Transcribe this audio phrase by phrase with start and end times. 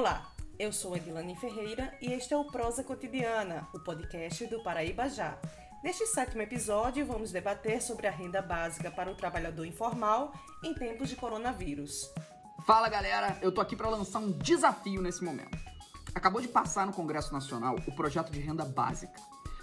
[0.00, 5.10] Olá, eu sou Edilane Ferreira e este é o Prosa Cotidiana, o podcast do Paraíba
[5.10, 5.38] Já.
[5.84, 10.32] Neste sétimo episódio, vamos debater sobre a renda básica para o trabalhador informal
[10.64, 12.10] em tempos de coronavírus.
[12.66, 15.58] Fala galera, eu tô aqui para lançar um desafio nesse momento.
[16.14, 19.20] Acabou de passar no Congresso Nacional o projeto de renda básica,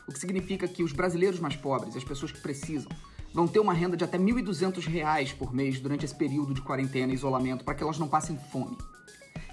[0.07, 2.91] o que significa que os brasileiros mais pobres, as pessoas que precisam,
[3.33, 7.11] vão ter uma renda de até R$ 1.200 por mês durante esse período de quarentena
[7.11, 8.77] e isolamento para que elas não passem fome.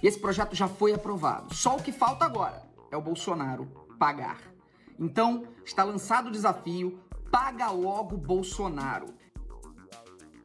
[0.05, 1.55] E esse projeto já foi aprovado.
[1.55, 3.65] Só o que falta agora é o Bolsonaro
[3.99, 4.39] pagar.
[5.01, 7.01] Então, está lançado o desafio:
[7.31, 9.07] paga logo Bolsonaro.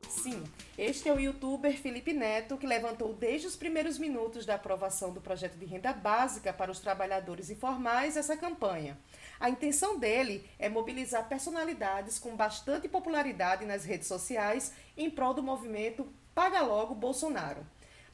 [0.08, 0.42] Sim,
[0.78, 5.20] este é o youtuber Felipe Neto que levantou desde os primeiros minutos da aprovação do
[5.20, 8.98] projeto de renda básica para os trabalhadores informais essa campanha.
[9.42, 15.44] A intenção dele é mobilizar personalidades com bastante popularidade nas redes sociais em prol do
[15.44, 17.66] movimento Paga Logo Bolsonaro.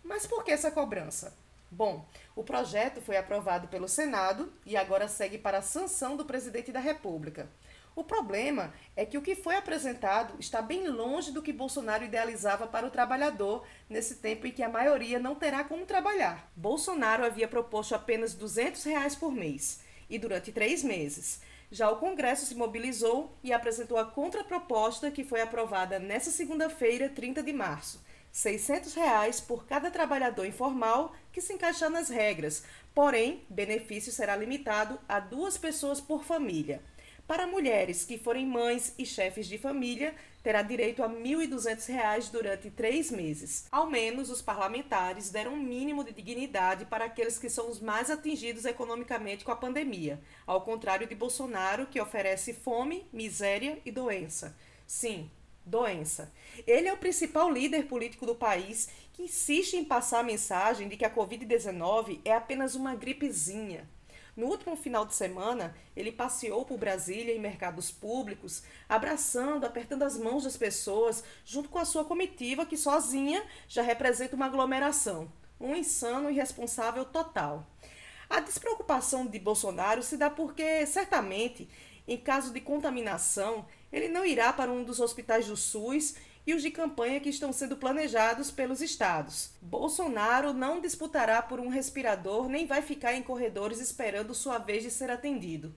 [0.06, 1.36] Mas por que essa cobrança?
[1.72, 6.72] Bom, o projeto foi aprovado pelo Senado e agora segue para a sanção do presidente
[6.72, 7.50] da República.
[7.96, 12.68] O problema é que o que foi apresentado está bem longe do que Bolsonaro idealizava
[12.68, 16.52] para o trabalhador nesse tempo em que a maioria não terá como trabalhar.
[16.56, 21.42] Bolsonaro havia proposto apenas 200 reais por mês e durante três meses.
[21.72, 27.42] Já o Congresso se mobilizou e apresentou a contraproposta que foi aprovada nesta segunda-feira, 30
[27.42, 28.05] de março.
[28.36, 35.00] 600 reais por cada trabalhador informal que se encaixar nas regras, porém, benefício será limitado
[35.08, 36.82] a duas pessoas por família.
[37.26, 42.70] Para mulheres que forem mães e chefes de família, terá direito a R$ 1.200 durante
[42.70, 43.68] três meses.
[43.72, 48.12] Ao menos os parlamentares deram um mínimo de dignidade para aqueles que são os mais
[48.12, 54.54] atingidos economicamente com a pandemia, ao contrário de Bolsonaro, que oferece fome, miséria e doença.
[54.86, 55.32] Sim,
[55.66, 56.32] doença.
[56.68, 60.98] Ele é o principal líder político do país que insiste em passar a mensagem de
[60.98, 63.90] que a Covid-19 é apenas uma gripezinha.
[64.36, 70.18] No último final de semana, ele passeou por Brasília em mercados públicos, abraçando, apertando as
[70.18, 75.32] mãos das pessoas, junto com a sua comitiva, que sozinha já representa uma aglomeração.
[75.58, 77.66] Um insano irresponsável total.
[78.30, 81.70] A despreocupação de Bolsonaro se dá porque, certamente,
[82.08, 86.62] em caso de contaminação, ele não irá para um dos hospitais do SUS e os
[86.62, 89.52] de campanha que estão sendo planejados pelos estados.
[89.62, 94.92] Bolsonaro não disputará por um respirador nem vai ficar em corredores esperando sua vez de
[94.92, 95.74] ser atendido.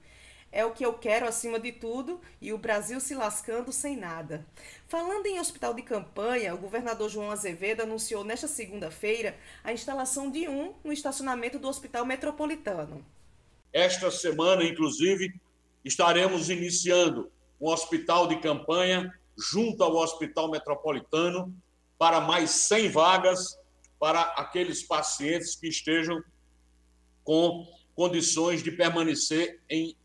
[0.51, 4.47] É o que eu quero acima de tudo e o Brasil se lascando sem nada.
[4.87, 10.49] Falando em hospital de campanha, o governador João Azevedo anunciou nesta segunda-feira a instalação de
[10.49, 13.05] um no estacionamento do Hospital Metropolitano.
[13.73, 15.35] Esta semana, inclusive,
[15.89, 21.53] estaremos iniciando um hospital de campanha junto ao Hospital Metropolitano
[21.97, 23.59] para mais 100 vagas
[23.99, 26.23] para aqueles pacientes que estejam
[27.25, 27.67] com
[27.97, 29.97] condições de permanecer em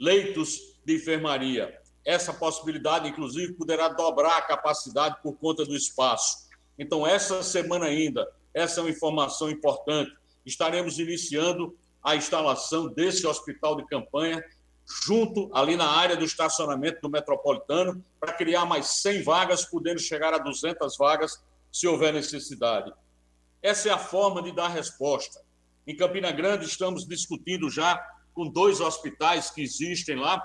[0.00, 1.78] leitos de enfermaria.
[2.04, 6.48] Essa possibilidade, inclusive, poderá dobrar a capacidade por conta do espaço.
[6.78, 10.10] Então, essa semana ainda, essa é uma informação importante.
[10.44, 14.42] Estaremos iniciando a instalação desse hospital de campanha
[14.86, 20.34] junto ali na área do estacionamento do metropolitano, para criar mais 100 vagas, podendo chegar
[20.34, 22.92] a 200 vagas se houver necessidade.
[23.62, 25.40] Essa é a forma de dar resposta.
[25.86, 27.96] Em Campina Grande, estamos discutindo já
[28.34, 30.42] com dois hospitais que existem lá,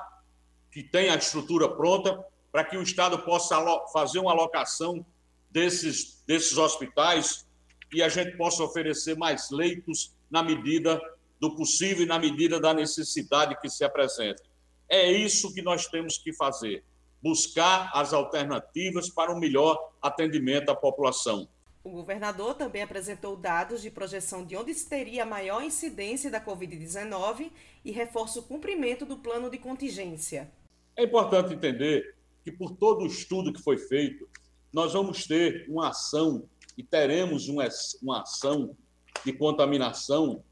[0.71, 3.55] que têm a estrutura pronta, para que o Estado possa
[3.91, 5.05] fazer uma alocação
[5.49, 7.47] desses, desses hospitais
[7.93, 11.01] e a gente possa oferecer mais leitos na medida
[11.39, 14.43] do possível e na medida da necessidade que se apresenta.
[14.89, 16.83] É isso que nós temos que fazer:
[17.21, 21.47] buscar as alternativas para um melhor atendimento à população.
[21.83, 27.49] O governador também apresentou dados de projeção de onde teria maior incidência da Covid-19
[27.85, 30.51] e reforça o cumprimento do plano de contingência.
[30.97, 34.27] É importante entender que, por todo o estudo que foi feito,
[34.73, 36.43] nós vamos ter uma ação
[36.77, 37.67] e teremos uma,
[38.01, 38.75] uma ação
[39.23, 40.43] de contaminação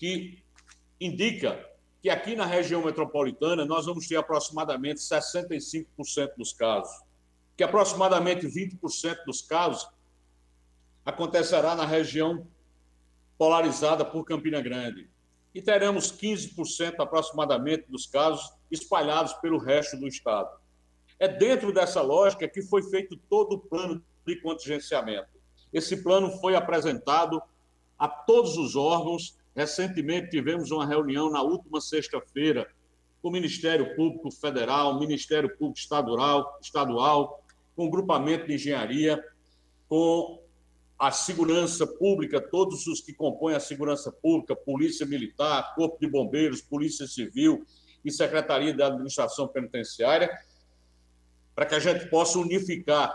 [0.00, 0.42] que
[0.98, 1.62] indica
[2.00, 7.02] que aqui na região metropolitana nós vamos ter aproximadamente 65% dos casos,
[7.54, 9.86] que aproximadamente 20% dos casos
[11.04, 12.46] acontecerá na região
[13.36, 15.10] polarizada por Campina Grande.
[15.54, 20.58] E teremos 15% aproximadamente dos casos espalhados pelo resto do estado.
[21.18, 25.28] É dentro dessa lógica que foi feito todo o plano de contingenciamento.
[25.70, 27.42] Esse plano foi apresentado
[27.98, 32.66] a todos os órgãos Recentemente tivemos uma reunião na última sexta-feira
[33.20, 37.44] com o Ministério Público Federal, Ministério Público Estadual, estadual
[37.76, 39.22] com o grupamento de engenharia,
[39.86, 40.42] com
[40.98, 46.62] a segurança pública, todos os que compõem a segurança pública, Polícia Militar, Corpo de Bombeiros,
[46.62, 47.62] Polícia Civil
[48.02, 50.30] e Secretaria da Administração Penitenciária,
[51.54, 53.14] para que a gente possa unificar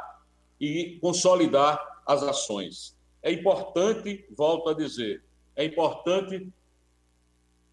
[0.62, 2.96] e consolidar as ações.
[3.24, 5.24] É importante, volto a dizer,
[5.56, 6.48] é importante,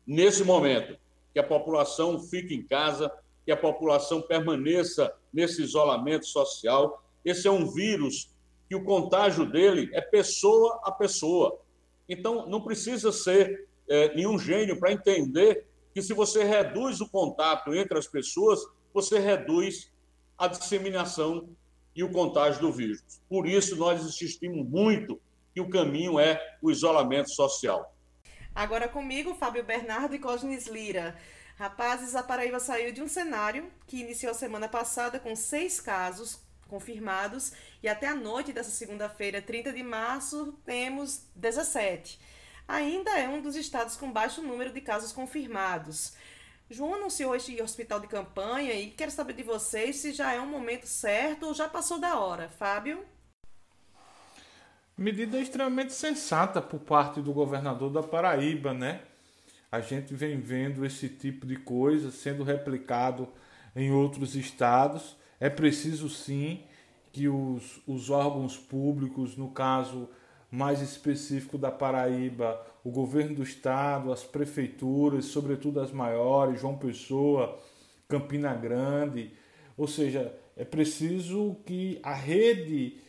[0.06, 0.96] nesse momento,
[1.32, 3.10] que a população fique em casa,
[3.44, 7.02] que a população permaneça nesse isolamento social.
[7.24, 8.30] Esse é um vírus
[8.68, 11.58] que o contágio dele é pessoa a pessoa.
[12.08, 17.74] Então, não precisa ser é, nenhum gênio para entender que se você reduz o contato
[17.74, 18.60] entre as pessoas,
[18.92, 19.90] você reduz
[20.38, 21.48] a disseminação
[21.94, 23.02] e o contágio do vírus.
[23.28, 25.20] Por isso, nós insistimos muito
[25.52, 27.94] que o caminho é o isolamento social.
[28.54, 31.16] Agora comigo, Fábio Bernardo e Cosnes Lira.
[31.56, 36.40] Rapazes, a Paraíba saiu de um cenário que iniciou a semana passada com seis casos
[36.68, 37.52] confirmados
[37.82, 42.18] e até a noite dessa segunda-feira, 30 de março, temos 17.
[42.66, 46.14] Ainda é um dos estados com baixo número de casos confirmados.
[46.70, 50.46] João anunciou este hospital de campanha e quero saber de vocês se já é um
[50.46, 52.48] momento certo ou já passou da hora.
[52.48, 53.04] Fábio?
[55.02, 59.00] Medida extremamente sensata por parte do governador da Paraíba, né?
[59.70, 63.26] A gente vem vendo esse tipo de coisa sendo replicado
[63.74, 66.62] em outros estados é preciso sim
[67.10, 70.08] que os, os órgãos públicos, no caso
[70.48, 77.58] mais específico da Paraíba, o governo do estado, as prefeituras, sobretudo as maiores, João Pessoa,
[78.08, 79.32] Campina Grande,
[79.76, 83.02] ou seja, é preciso que a rede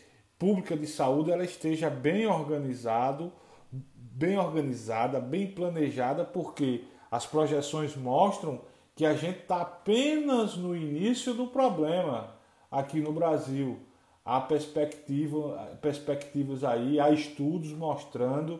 [0.43, 3.31] pública de saúde ela esteja bem organizado,
[3.71, 8.59] bem organizada, bem planejada, porque as projeções mostram
[8.93, 12.35] que a gente está apenas no início do problema
[12.69, 13.79] aqui no Brasil.
[14.25, 18.59] Há perspectiva, perspectivas aí, há estudos mostrando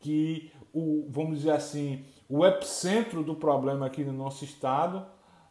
[0.00, 5.06] que o, vamos dizer assim, o epicentro do problema aqui no nosso estado,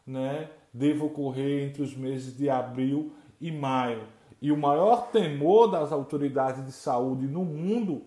[0.06, 4.21] né, deve ocorrer entre os meses de abril e maio.
[4.42, 8.04] E o maior temor das autoridades de saúde no mundo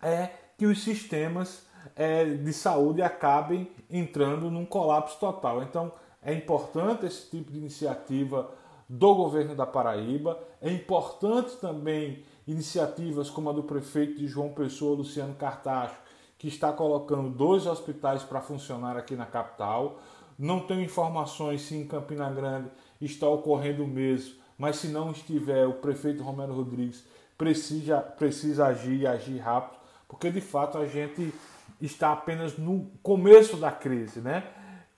[0.00, 5.62] é que os sistemas é, de saúde acabem entrando num colapso total.
[5.62, 5.92] Então
[6.22, 8.50] é importante esse tipo de iniciativa
[8.88, 14.96] do governo da Paraíba, é importante também iniciativas como a do prefeito de João Pessoa,
[14.96, 15.94] Luciano Cartacho,
[16.36, 20.00] que está colocando dois hospitais para funcionar aqui na capital.
[20.36, 22.68] Não tenho informações se em Campina Grande
[23.00, 27.02] está ocorrendo o mesmo, mas se não estiver, o prefeito Romero Rodrigues
[27.38, 31.32] precisa, precisa agir e agir rápido, porque de fato a gente
[31.80, 34.44] está apenas no começo da crise, né?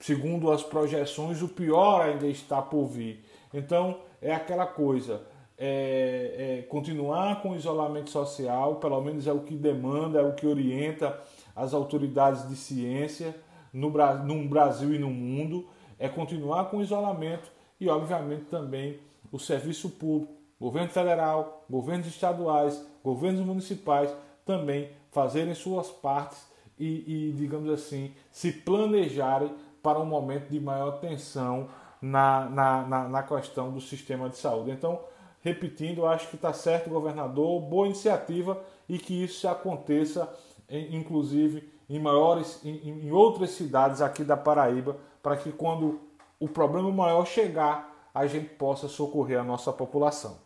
[0.01, 3.23] Segundo as projeções, o pior ainda está por vir.
[3.53, 5.21] Então, é aquela coisa,
[5.57, 10.33] é, é continuar com o isolamento social, pelo menos é o que demanda, é o
[10.33, 11.17] que orienta
[11.55, 13.33] as autoridades de ciência
[13.71, 13.89] no,
[14.25, 17.49] no Brasil e no mundo, é continuar com o isolamento
[17.79, 18.99] e, obviamente, também
[19.33, 20.31] o serviço público,
[20.61, 24.15] governo federal, governos estaduais, governos municipais
[24.45, 26.45] também fazerem suas partes
[26.77, 29.51] e, e, digamos assim, se planejarem
[29.81, 31.67] para um momento de maior tensão
[31.99, 34.69] na, na, na, na questão do sistema de saúde.
[34.69, 34.99] Então,
[35.41, 40.31] repetindo, acho que está certo, governador, boa iniciativa e que isso aconteça,
[40.69, 45.99] inclusive, em maiores, em, em outras cidades aqui da Paraíba, para que quando
[46.39, 50.37] o problema maior chegar, a gente possa socorrer a nossa população.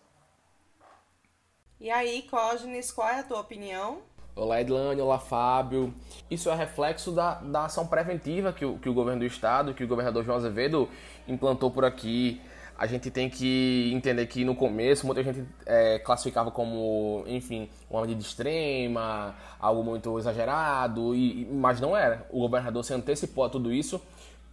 [1.80, 4.00] E aí, Cógenes, qual é a tua opinião?
[4.34, 5.94] Olá, Edlane, olá, Fábio.
[6.32, 9.84] Isso é reflexo da, da ação preventiva que o, que o governo do estado, que
[9.84, 10.88] o governador João Azevedo
[11.28, 12.40] implantou por aqui.
[12.78, 18.02] A gente tem que entender que no começo muita gente é, classificava como, enfim, uma
[18.02, 22.26] medida extrema, algo muito exagerado, e, mas não era.
[22.30, 24.00] O governador se antecipou a tudo isso,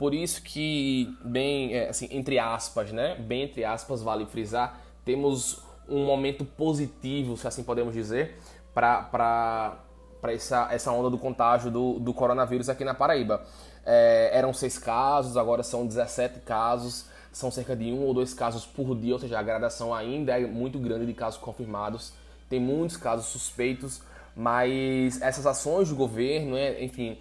[0.04, 3.14] por isso que, bem, é, assim, entre aspas, né?
[3.14, 8.37] Bem entre aspas, vale frisar, temos um momento positivo, se assim podemos dizer,
[8.75, 9.78] para
[10.25, 13.46] essa, essa onda do contágio do, do coronavírus aqui na Paraíba.
[13.82, 18.66] É, eram seis casos, agora são 17 casos, são cerca de um ou dois casos
[18.66, 22.12] por dia, ou seja, a gradação ainda é muito grande de casos confirmados.
[22.50, 24.02] Tem muitos casos suspeitos,
[24.36, 27.18] mas essas ações do governo, né, enfim,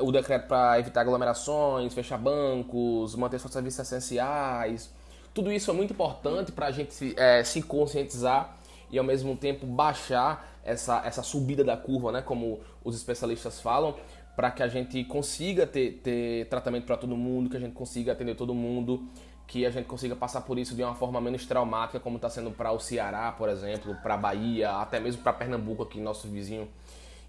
[0.00, 4.92] o decreto para evitar aglomerações, fechar bancos, manter seus serviços essenciais,
[5.34, 8.56] tudo isso é muito importante para a gente se, é, se conscientizar
[8.90, 13.96] e ao mesmo tempo baixar essa, essa subida da curva, né, como os especialistas falam,
[14.36, 18.12] para que a gente consiga ter, ter tratamento para todo mundo, que a gente consiga
[18.12, 19.08] atender todo mundo
[19.46, 22.50] que a gente consiga passar por isso de uma forma menos traumática, como está sendo
[22.50, 26.68] para o Ceará, por exemplo, para a Bahia, até mesmo para Pernambuco, aqui nosso vizinho.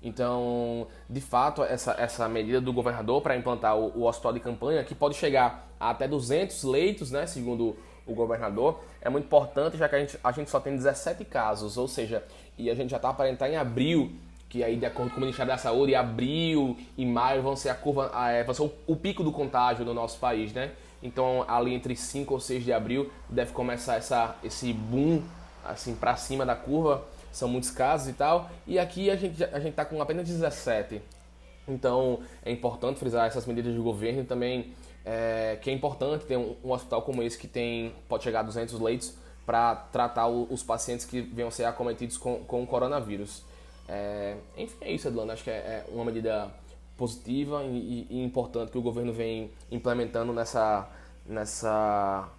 [0.04, 4.84] Então, de fato, essa, essa medida do governador para implantar o, o, hospital de campanha,
[4.84, 9.88] que pode chegar a até 200 leitos, né, segundo o governador, é muito importante, já
[9.88, 12.22] que a gente, a gente só tem 17 casos, ou seja,
[12.58, 14.12] e a gente já está para entrar em abril,
[14.50, 17.76] que aí, de acordo com o Ministério da Saúde, abril e maio vão ser a
[17.76, 20.74] curva, é, vai ser o, o pico do contágio no nosso país, né?
[21.04, 25.22] Então, ali entre 5 ou 6 de abril deve começar essa, esse boom
[25.64, 28.50] assim para cima da curva são muitos casos e tal.
[28.66, 31.02] E aqui a gente a gente está com apenas 17.
[31.68, 36.38] Então é importante frisar essas medidas do governo e também é, que é importante ter
[36.38, 39.14] um, um, hospital como esse que tem pode chegar a 200 leitos
[39.46, 43.44] para tratar o, os pacientes que venham ser acometidos com, com o coronavírus.
[43.90, 45.32] É, enfim, é isso, Edilano.
[45.32, 46.50] Acho que é, é uma medida
[46.98, 50.90] positiva e, e, importante que o governo vem implementando nessa,
[51.26, 52.30] nessa,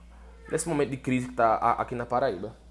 [0.51, 2.65] nesse momento de crise que está aqui na Paraíba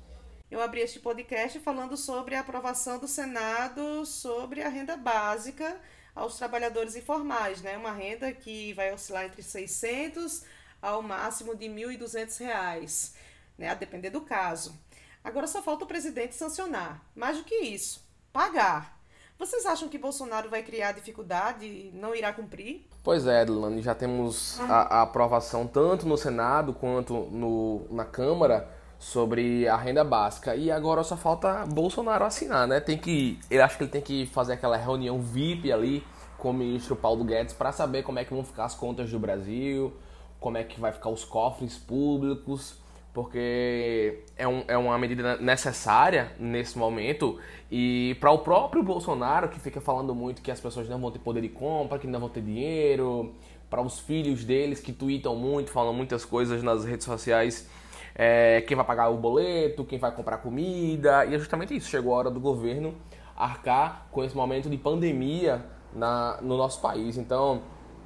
[0.53, 5.81] eu abri este podcast falando sobre a aprovação do Senado sobre a renda básica
[6.13, 7.75] aos trabalhadores informais, né?
[7.75, 10.43] Uma renda que vai oscilar entre 600
[10.79, 13.15] ao máximo de R$ 1.200,
[13.57, 13.69] né?
[13.69, 14.77] A depender do caso.
[15.23, 17.03] Agora só falta o presidente sancionar.
[17.15, 19.02] Mais do que isso, pagar.
[19.43, 22.88] Vocês acham que Bolsonaro vai criar dificuldade e não irá cumprir?
[23.03, 28.69] Pois é, Edilane, já temos a, a aprovação tanto no Senado quanto no, na Câmara
[28.97, 30.55] sobre a renda básica.
[30.55, 32.79] E agora só falta Bolsonaro assinar, né?
[32.79, 36.07] Tem que, ele acho que ele tem que fazer aquela reunião VIP ali
[36.38, 39.19] com o ministro Paulo Guedes para saber como é que vão ficar as contas do
[39.19, 39.91] Brasil,
[40.39, 42.77] como é que vai ficar os cofres públicos,
[43.13, 47.39] porque é, um, é uma medida necessária nesse momento
[47.72, 51.20] e para o próprio Bolsonaro que fica falando muito que as pessoas não vão ter
[51.20, 53.34] poder de compra, que não vão ter dinheiro,
[53.70, 57.70] para os filhos deles que tweetam muito, falam muitas coisas nas redes sociais
[58.15, 61.89] é, quem vai pagar o boleto, quem vai comprar comida, e é justamente isso.
[61.89, 62.93] Chegou a hora do governo
[63.36, 67.17] arcar com esse momento de pandemia na, no nosso país.
[67.17, 67.63] Então,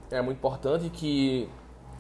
[0.10, 1.50] é muito importante que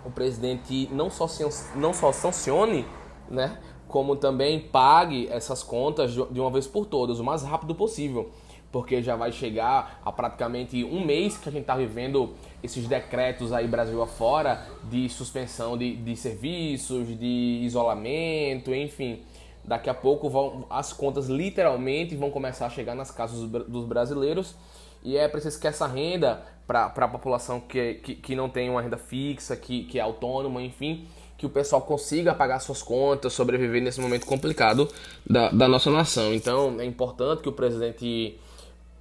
[0.05, 1.27] o presidente não só,
[1.75, 2.85] não só sancione,
[3.29, 3.57] né,
[3.87, 8.31] como também pague essas contas de uma vez por todas, o mais rápido possível.
[8.69, 13.53] Porque já vai chegar a praticamente um mês que a gente está vivendo esses decretos
[13.53, 19.21] aí Brasil afora de suspensão de, de serviços, de isolamento, enfim.
[19.63, 24.55] Daqui a pouco vão, as contas literalmente vão começar a chegar nas casas dos brasileiros.
[25.01, 28.81] E é preciso que essa renda para a população que, que, que, não tem uma
[28.81, 31.07] renda fixa, que, que é autônoma, enfim,
[31.37, 34.89] que o pessoal consiga pagar suas contas, sobreviver nesse momento complicado
[35.29, 36.33] da, da nossa nação.
[36.33, 38.39] Então é importante que o presidente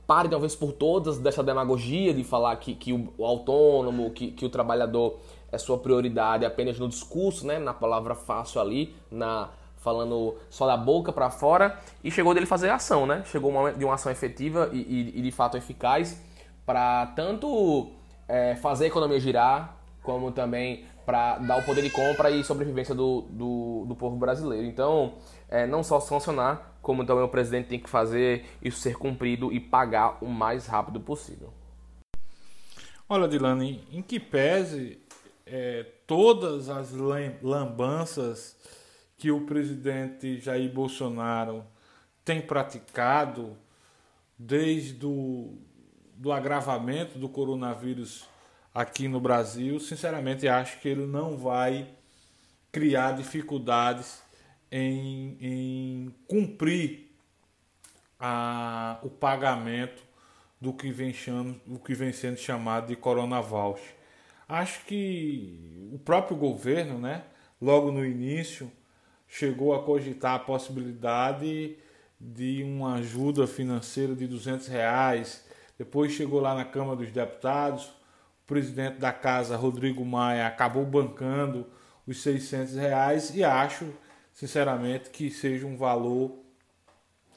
[0.07, 4.31] pare de uma vez por todas dessa demagogia de falar que, que o, autônomo, que,
[4.31, 5.19] que o trabalhador
[5.51, 10.77] é sua prioridade apenas no discurso, né, na palavra fácil ali, na falando só da
[10.77, 13.23] boca para fora e chegou dele fazer ação, né?
[13.27, 16.21] Chegou de uma ação efetiva e, e, e de fato eficaz
[16.65, 17.93] para tanto
[18.27, 22.95] é, fazer a economia girar, como também para dar o poder de compra e sobrevivência
[22.95, 24.67] do, do, do povo brasileiro.
[24.67, 25.15] Então,
[25.49, 29.61] é, não só sancionar, como também o presidente tem que fazer isso ser cumprido e
[29.61, 31.55] pagar o mais rápido possível.
[33.09, 34.99] Olha, Dilane, em que pese
[35.47, 38.57] é, todas as lambanças
[39.17, 41.65] que o presidente Jair Bolsonaro
[42.25, 43.57] tem praticado
[44.37, 45.57] desde o
[46.17, 48.27] do agravamento do coronavírus
[48.77, 51.89] aqui no Brasil, sinceramente acho que ele não vai
[52.71, 54.23] criar dificuldades
[54.71, 57.11] em, em cumprir
[58.21, 60.03] a, o pagamento
[60.61, 63.43] do que, vem chamo, o que vem sendo chamado de Corona.
[64.47, 67.25] Acho que o próprio governo, né,
[67.59, 68.71] logo no início,
[69.27, 71.79] chegou a cogitar a possibilidade
[72.21, 75.47] de uma ajuda financeira de 200 reais.
[75.79, 77.97] Depois chegou lá na Câmara dos Deputados,
[78.47, 81.67] presidente da casa, Rodrigo Maia, acabou bancando
[82.07, 83.93] os 600 reais e acho
[84.37, 86.39] sinceramente, que seja um valor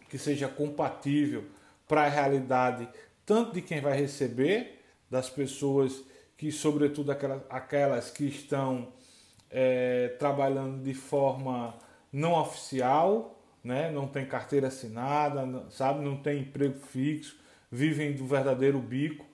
[0.09, 1.45] que seja compatível
[1.87, 2.89] para a realidade
[3.25, 6.03] tanto de quem vai receber, das pessoas
[6.35, 8.91] que, sobretudo aquelas, aquelas que estão
[9.49, 11.73] é, trabalhando de forma
[12.11, 13.89] não oficial, né?
[13.91, 17.39] não tem carteira assinada, sabe, não tem emprego fixo,
[17.71, 19.25] vivem do verdadeiro bico,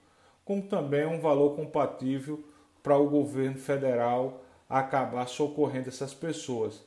[0.46, 2.42] como também um valor compatível
[2.80, 6.84] para o governo federal acabar socorrendo essas pessoas.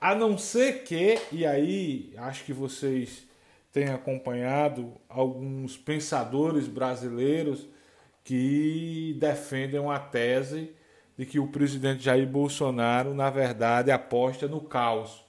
[0.00, 3.28] A não ser que, e aí acho que vocês
[3.70, 7.68] têm acompanhado alguns pensadores brasileiros
[8.24, 10.74] que defendem a tese
[11.18, 15.22] de que o presidente Jair Bolsonaro, na verdade, aposta no caos,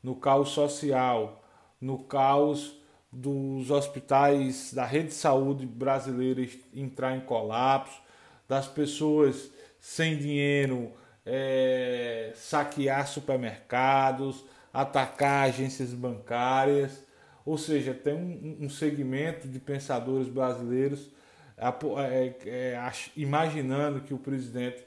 [0.00, 1.44] no caos social,
[1.80, 2.80] no caos
[3.12, 8.00] dos hospitais da rede de saúde brasileira entrar em colapso,
[8.48, 10.92] das pessoas sem dinheiro
[11.26, 17.04] é, saquear supermercados, atacar agências bancárias,
[17.44, 21.10] ou seja, tem um, um segmento de pensadores brasileiros
[21.56, 24.84] é, é, imaginando que o presidente,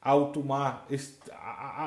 [0.00, 0.86] ao tomar,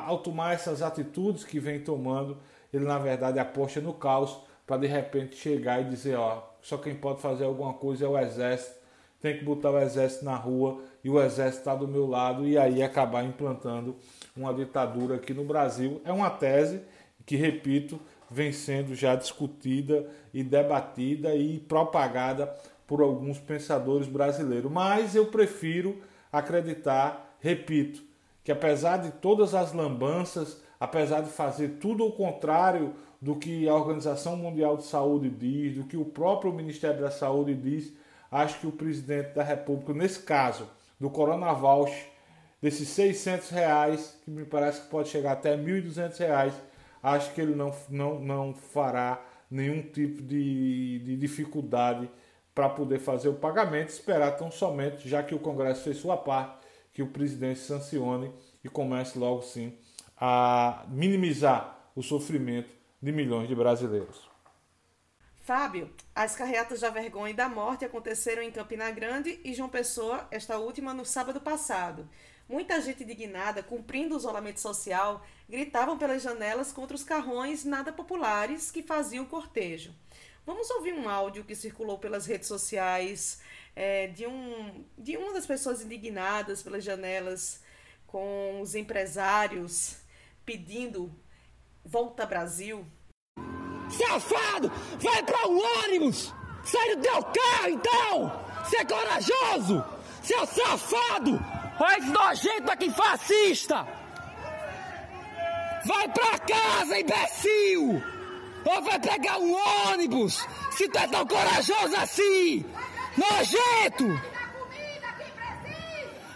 [0.05, 2.37] ao tomar essas atitudes que vem tomando,
[2.73, 6.93] ele na verdade aposta no caos para de repente chegar e dizer, ó, só quem
[6.93, 8.75] pode fazer alguma coisa é o exército,
[9.21, 12.57] tem que botar o exército na rua e o exército está do meu lado e
[12.57, 13.95] aí acabar implantando
[14.35, 16.01] uma ditadura aqui no Brasil.
[16.05, 16.81] É uma tese
[17.25, 22.53] que, repito, vem sendo já discutida e debatida e propagada
[22.85, 24.71] por alguns pensadores brasileiros.
[24.71, 28.03] Mas eu prefiro acreditar, repito,
[28.43, 33.73] que apesar de todas as lambanças, apesar de fazer tudo o contrário do que a
[33.73, 37.93] Organização Mundial de Saúde diz, do que o próprio Ministério da Saúde diz,
[38.31, 40.67] acho que o presidente da República, nesse caso
[40.99, 41.91] do Coronavac,
[42.61, 46.53] desses 600 reais, que me parece que pode chegar até 1.200 reais,
[47.01, 52.09] acho que ele não, não, não fará nenhum tipo de, de dificuldade
[52.53, 56.57] para poder fazer o pagamento, esperar tão somente, já que o Congresso fez sua parte,
[56.93, 58.31] que o presidente sancione
[58.63, 59.73] e comece logo sim
[60.19, 64.27] a minimizar o sofrimento de milhões de brasileiros.
[65.43, 70.27] Fábio, as carreatas da vergonha e da morte aconteceram em Campina Grande e João Pessoa,
[70.29, 72.09] esta última no sábado passado.
[72.49, 78.71] Muita gente indignada, cumprindo o isolamento social, gritavam pelas janelas contra os carrões nada populares
[78.71, 79.93] que faziam o cortejo.
[80.45, 83.41] Vamos ouvir um áudio que circulou pelas redes sociais
[83.75, 87.61] é, de, um, de uma das pessoas indignadas pelas janelas
[88.05, 89.97] com os empresários
[90.45, 91.13] pedindo
[91.87, 92.85] volta Brasil.
[93.89, 94.71] Safado!
[94.99, 96.33] Vai para o ônibus!
[96.63, 98.43] Sai do teu carro então!
[98.63, 99.85] Você é corajoso!
[100.21, 101.39] Seu safado!
[101.79, 103.87] Olha esse nojento aqui fascista!
[105.85, 108.03] Vai pra casa, imbecil!
[108.65, 109.55] Ou vai pegar um
[109.89, 110.45] ônibus!
[110.71, 112.65] Se tu é tão corajoso assim!
[113.15, 114.21] Nojento!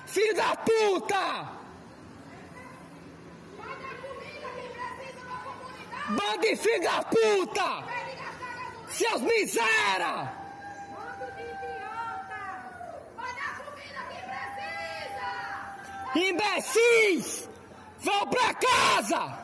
[0.06, 1.61] Filho da puta!
[6.16, 7.84] Bando de filho da puta!
[8.90, 10.34] Seus miséria!
[16.14, 17.50] Imbecis!
[18.00, 19.40] Vão pra casa!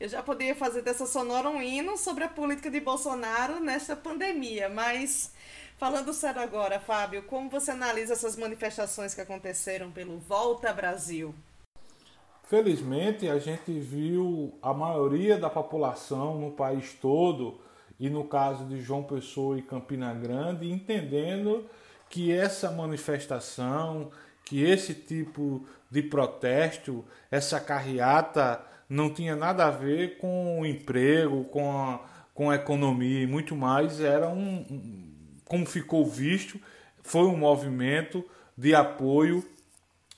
[0.00, 4.68] Eu já poderia fazer dessa sonora um hino sobre a política de Bolsonaro nesta pandemia,
[4.68, 5.32] mas
[5.78, 11.32] falando sério agora, Fábio, como você analisa essas manifestações que aconteceram pelo Volta Brasil?
[12.46, 17.58] Felizmente, a gente viu a maioria da população no país todo,
[17.98, 21.64] e no caso de João Pessoa e Campina Grande, entendendo
[22.10, 24.10] que essa manifestação,
[24.44, 31.44] que esse tipo de protesto, essa carreata não tinha nada a ver com o emprego,
[31.44, 32.00] com a,
[32.34, 34.66] com a economia e muito mais, era um,
[35.46, 36.60] como ficou visto,
[37.02, 38.22] foi um movimento
[38.56, 39.42] de apoio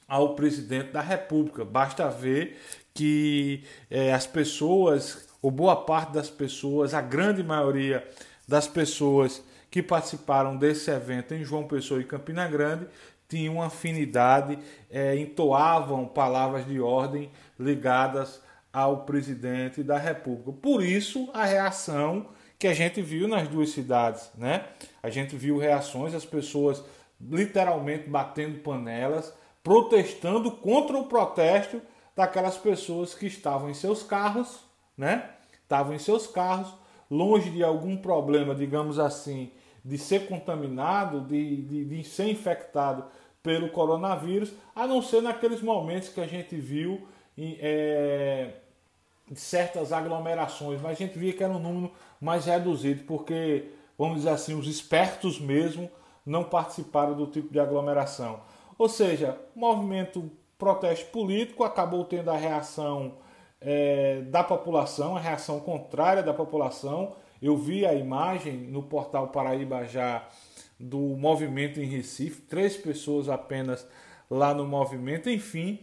[0.06, 1.64] ao presidente da República.
[1.64, 2.58] Basta ver
[2.94, 8.06] que é, as pessoas, ou boa parte das pessoas, a grande maioria
[8.48, 12.86] das pessoas que participaram desse evento em João Pessoa e Campina Grande
[13.28, 14.58] tinham afinidade,
[14.90, 18.40] é, entoavam palavras de ordem ligadas
[18.72, 20.52] ao presidente da República.
[20.52, 24.64] Por isso, a reação que a gente viu nas duas cidades, né?
[25.02, 26.82] A gente viu reações, as pessoas
[27.20, 29.32] literalmente batendo panelas,
[29.66, 31.82] protestando contra o protesto
[32.14, 34.60] daquelas pessoas que estavam em seus carros,
[34.96, 35.28] né?
[35.60, 36.72] Estavam em seus carros,
[37.10, 39.50] longe de algum problema, digamos assim,
[39.84, 43.06] de ser contaminado, de, de, de ser infectado
[43.42, 47.04] pelo coronavírus, a não ser naqueles momentos que a gente viu
[47.36, 48.58] em, é,
[49.34, 53.64] certas aglomerações, mas a gente via que era um número mais reduzido, porque,
[53.98, 55.90] vamos dizer assim, os espertos mesmo
[56.24, 58.54] não participaram do tipo de aglomeração.
[58.78, 63.18] Ou seja, o movimento protesto político acabou tendo a reação
[63.60, 67.16] é, da população, a reação contrária da população.
[67.40, 70.26] Eu vi a imagem no portal Paraíba já
[70.78, 73.86] do movimento em Recife, três pessoas apenas
[74.30, 75.80] lá no movimento, enfim.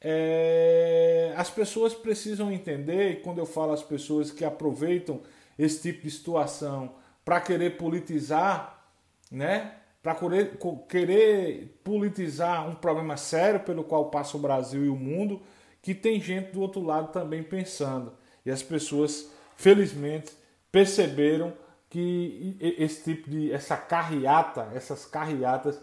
[0.00, 5.20] É, as pessoas precisam entender, e quando eu falo as pessoas que aproveitam
[5.56, 8.84] esse tipo de situação para querer politizar
[9.30, 10.16] né, para
[10.88, 15.40] querer, politizar um problema sério pelo qual passa o Brasil e o mundo,
[15.80, 18.12] que tem gente do outro lado também pensando.
[18.44, 20.32] E as pessoas, felizmente,
[20.72, 21.52] perceberam
[21.88, 25.80] que esse tipo de essa carreata, essas carreatas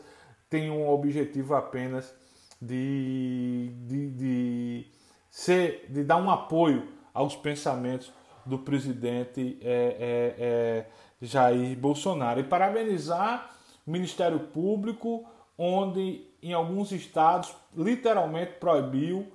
[0.50, 2.14] têm um objetivo apenas
[2.62, 4.88] de, de, de
[5.30, 8.12] ser, de dar um apoio aos pensamentos
[8.46, 10.86] do presidente é, é, é,
[11.22, 13.59] Jair Bolsonaro e parabenizar
[13.90, 15.26] Ministério Público,
[15.58, 19.28] onde em alguns estados literalmente proibiu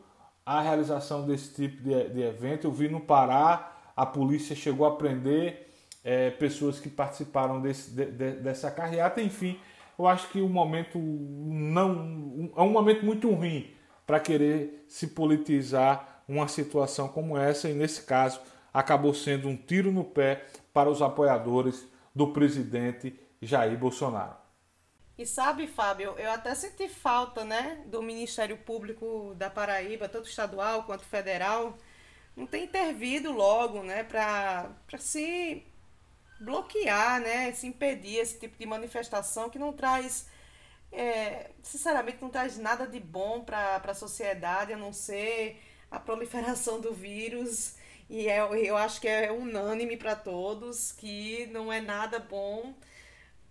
[0.44, 2.66] a realização desse tipo de, de evento.
[2.66, 5.68] Eu vi no Pará, a polícia chegou a prender
[6.02, 9.22] é, pessoas que participaram desse, de, de, dessa carreata.
[9.22, 9.58] Enfim,
[9.98, 13.70] eu acho que o momento não é um momento muito ruim
[14.06, 18.40] para querer se politizar uma situação como essa e nesse caso
[18.72, 24.43] acabou sendo um tiro no pé para os apoiadores do presidente Jair Bolsonaro.
[25.16, 30.84] E sabe, Fábio, eu até senti falta, né, do Ministério Público da Paraíba, tanto estadual
[30.84, 31.78] quanto federal,
[32.36, 35.64] não ter intervido logo, né, para se
[36.40, 40.26] bloquear, né, se impedir esse tipo de manifestação que não traz,
[40.92, 46.80] é, sinceramente, não traz nada de bom para a sociedade, a não ser a proliferação
[46.80, 47.76] do vírus.
[48.10, 52.74] E é, eu acho que é unânime para todos que não é nada bom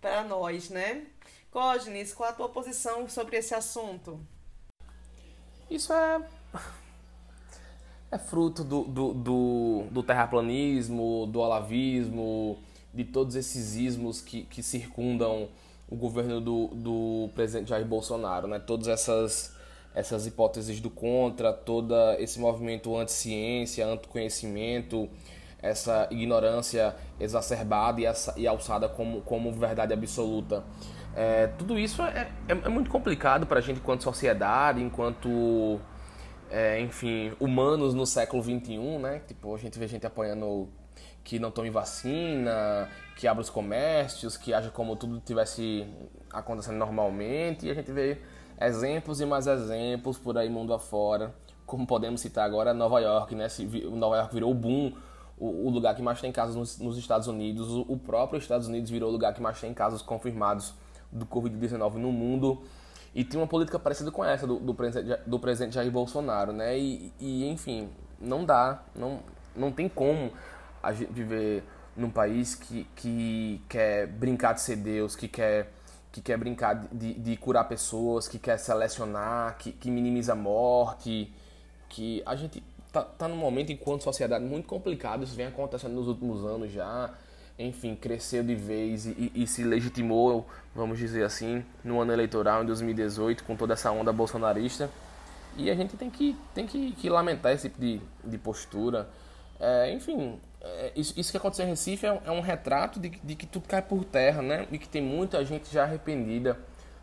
[0.00, 1.06] para nós, né?
[1.54, 4.18] Cógenes, qual a tua posição sobre esse assunto?
[5.70, 6.20] Isso é.
[8.10, 12.58] É fruto do, do, do, do terraplanismo, do alavismo,
[12.92, 15.48] de todos esses ismos que, que circundam
[15.88, 18.58] o governo do, do presidente Jair Bolsonaro, né?
[18.58, 19.54] Todas essas,
[19.94, 25.08] essas hipóteses do contra, todo esse movimento anti-ciência, anti-conhecimento,
[25.62, 28.04] essa ignorância exacerbada e,
[28.40, 30.64] e alçada como, como verdade absoluta.
[31.16, 35.80] É, tudo isso é, é, é muito complicado para a gente enquanto sociedade, enquanto,
[36.50, 39.20] é, enfim, humanos no século XXI, né?
[39.26, 40.68] Tipo, a gente vê gente apoiando
[41.22, 45.86] que não tome vacina, que abra os comércios, que haja como tudo tivesse
[46.32, 48.18] acontecendo normalmente, e a gente vê
[48.60, 51.32] exemplos e mais exemplos por aí mundo afora,
[51.64, 53.46] como podemos citar agora Nova York, né?
[53.92, 54.92] Nova York virou boom,
[55.38, 59.12] o, lugar que mais tem casos nos Estados Unidos, o próprio Estados Unidos virou o
[59.12, 60.74] lugar que mais tem casos confirmados
[61.14, 62.62] do Covid-19 no mundo.
[63.14, 66.76] E tem uma política parecida com essa do, do, presidente, do presidente Jair Bolsonaro, né?
[66.76, 67.88] E, e, enfim,
[68.20, 69.20] não dá, não,
[69.54, 70.32] não tem como
[70.82, 71.62] a gente viver
[71.96, 75.72] num país que, que quer brincar de ser Deus, que quer,
[76.10, 81.32] que quer brincar de, de curar pessoas, que quer selecionar, que, que minimiza a morte,
[81.88, 82.60] que a gente
[82.92, 87.12] tá, tá num momento enquanto sociedade muito complicado, isso vem acontecendo nos últimos anos já,
[87.58, 92.66] enfim, cresceu de vez e, e, se legitimou, vamos dizer assim, no ano eleitoral em
[92.66, 94.90] 2018, com toda essa onda bolsonarista.
[95.56, 99.08] E a gente tem que, tem que, que lamentar esse tipo de, de postura.
[99.60, 103.36] É, enfim, é, isso, isso, que aconteceu em Recife é, é um retrato de, de,
[103.36, 104.66] que tudo cai por terra, né?
[104.72, 106.58] E que tem muita gente já arrependida,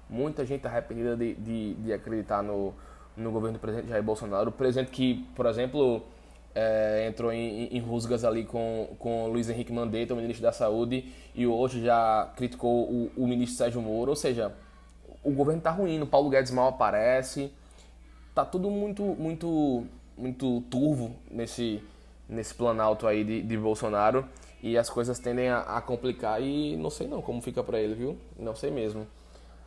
[0.10, 2.74] muita gente arrependida de, de, de acreditar no,
[3.16, 4.50] no governo do presidente Jair Bolsonaro.
[4.50, 6.04] O presidente que, por exemplo,
[6.54, 11.12] é, entrou em, em, rusgas ali com, com Luiz Henrique Mandetta, o ministro da Saúde,
[11.34, 14.12] e hoje já criticou o, o ministro Sérgio Moro.
[14.12, 14.54] Ou seja,
[15.24, 17.52] o governo está ruim, o Paulo Guedes mal aparece,
[18.34, 19.86] tá tudo muito, muito,
[20.18, 21.82] muito turvo nesse,
[22.28, 24.26] nesse planalto aí de, de Bolsonaro
[24.62, 27.96] e as coisas tendem a, a complicar e não sei não como fica para ele,
[27.96, 28.18] viu?
[28.38, 29.08] Não sei mesmo.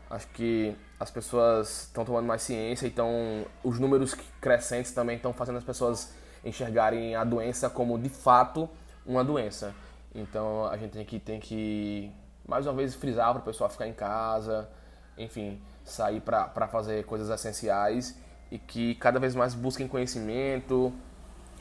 [0.09, 5.59] Acho que as pessoas estão tomando mais ciência, então os números crescentes também estão fazendo
[5.59, 8.68] as pessoas enxergarem a doença como de fato
[9.07, 9.74] uma doença.
[10.14, 12.12] Então a gente tem que, tem que
[12.46, 14.68] mais uma vez frisar para o pessoal ficar em casa,
[15.16, 18.18] enfim, sair para fazer coisas essenciais
[18.50, 20.92] e que cada vez mais busquem conhecimento,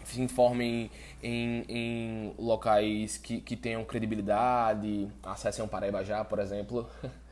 [0.04, 0.92] se informem
[1.22, 6.88] em, em locais que, que tenham credibilidade, acessem o Paraíba já, por exemplo.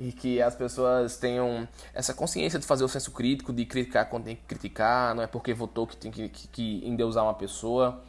[0.00, 4.24] e que as pessoas tenham essa consciência de fazer o senso crítico, de criticar quando
[4.24, 8.02] tem que criticar, não é porque votou que tem que, que, que endeusar uma pessoa.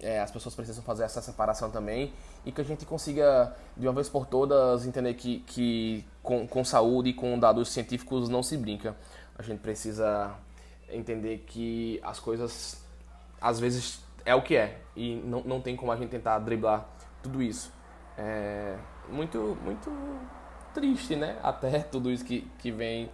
[0.00, 2.10] É, as pessoas precisam fazer essa separação também
[2.46, 6.64] e que a gente consiga, de uma vez por todas, entender que, que com, com
[6.64, 8.96] saúde e com dados científicos não se brinca.
[9.38, 10.34] A gente precisa
[10.88, 12.82] entender que as coisas,
[13.38, 16.88] às vezes, é o que é e não, não tem como a gente tentar driblar
[17.22, 17.70] tudo isso.
[18.16, 18.74] É
[19.10, 19.90] muito, muito
[20.74, 21.38] triste, né?
[21.42, 23.10] Até tudo isso que, que vem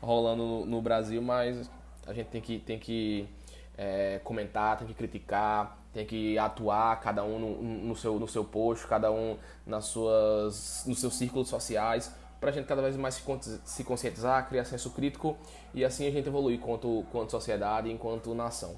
[0.00, 1.70] rolando no, no Brasil, mas
[2.06, 3.28] a gente tem que, tem que
[3.76, 8.44] é, comentar, tem que criticar, tem que atuar, cada um no, no, seu, no seu
[8.44, 13.22] posto, cada um nas suas, nos seus círculos sociais, para a gente cada vez mais
[13.64, 15.36] se conscientizar, criar senso crítico
[15.74, 18.76] e assim a gente evoluir quanto, quanto sociedade, enquanto nação.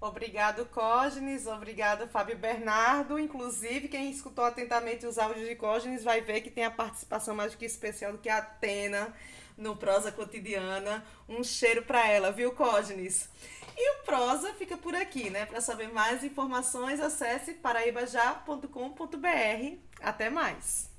[0.00, 1.46] Obrigado, Cógenes.
[1.46, 3.18] Obrigado, Fábio Bernardo.
[3.18, 7.52] Inclusive, quem escutou atentamente os áudios de Cógenes vai ver que tem a participação mais
[7.52, 9.14] do que especial do que a Atena
[9.58, 11.04] no Prosa Cotidiana.
[11.28, 13.28] Um cheiro para ela, viu, Cógenes?
[13.76, 15.44] E o Prosa fica por aqui, né?
[15.44, 19.76] Para saber mais informações, acesse paraibajá.com.br.
[20.00, 20.89] Até mais!